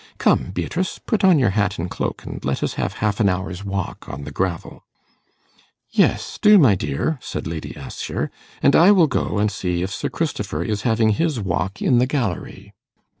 Come, 0.17 0.49
Beatrice, 0.49 0.97
put 0.97 1.23
on 1.23 1.37
your 1.37 1.51
hat 1.51 1.77
and 1.77 1.87
cloak, 1.87 2.23
and 2.25 2.43
let 2.43 2.63
us 2.63 2.73
have 2.73 2.93
half 3.05 3.19
an 3.19 3.29
hour's 3.29 3.63
walk 3.63 4.09
on 4.09 4.23
the 4.23 4.31
gravel.' 4.31 4.83
'Yes, 5.91 6.39
do, 6.41 6.57
my 6.57 6.73
dear,' 6.73 7.19
said 7.21 7.45
Lady 7.45 7.77
Assher, 7.77 8.31
'and 8.63 8.75
I 8.75 8.89
will 8.89 9.05
go 9.05 9.37
and 9.37 9.51
see 9.51 9.83
if 9.83 9.91
Sir 9.91 10.09
Christopher 10.09 10.63
is 10.63 10.81
having 10.81 11.09
his 11.11 11.39
walk 11.39 11.83
in 11.83 11.99
the 11.99 12.07
gallery. 12.07 12.73